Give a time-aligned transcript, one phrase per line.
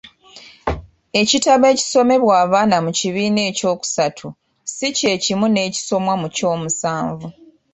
[1.21, 4.27] Ekitabo ekisomebwa abaana mu kibiina ekyokusatu
[4.75, 7.27] si kyekimu n'ekisomwa mu kyomusanvu.